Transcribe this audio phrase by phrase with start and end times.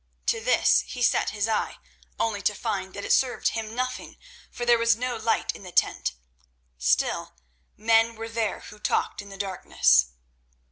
[0.25, 1.77] To this he set his eye,
[2.19, 4.17] only to find that it served him nothing,
[4.49, 6.13] for there was no light in the tent.
[6.79, 7.35] Still,
[7.77, 10.07] men were there who talked in the darkness.